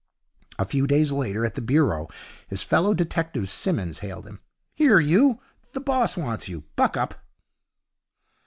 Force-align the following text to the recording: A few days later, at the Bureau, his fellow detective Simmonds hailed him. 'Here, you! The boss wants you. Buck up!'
A 0.57 0.65
few 0.65 0.87
days 0.87 1.11
later, 1.11 1.45
at 1.45 1.53
the 1.53 1.61
Bureau, 1.61 2.07
his 2.47 2.63
fellow 2.63 2.95
detective 2.95 3.47
Simmonds 3.51 3.99
hailed 3.99 4.25
him. 4.25 4.39
'Here, 4.73 4.99
you! 4.99 5.39
The 5.73 5.79
boss 5.79 6.17
wants 6.17 6.49
you. 6.49 6.63
Buck 6.75 6.97
up!' 6.97 7.19